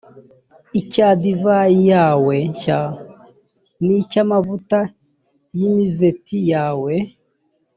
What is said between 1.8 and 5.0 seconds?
yawe nshya, n’icy’amavuta